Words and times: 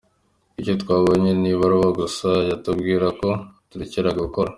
Icyo 0.59 0.73
twabonye 0.81 1.31
ni 1.41 1.49
ibaruwa 1.53 1.89
gusa 1.99 2.29
yatubwira 2.49 3.05
ko 3.19 3.29
turekera 3.69 4.09
gukora. 4.21 4.49